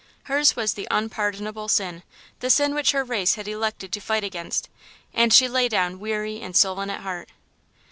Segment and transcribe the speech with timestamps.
[0.23, 2.01] Hers was the unpardonable sin,
[2.39, 4.67] the sin which her race had elected to fight against,
[5.13, 7.29] and she lay down weary and sullen at heart.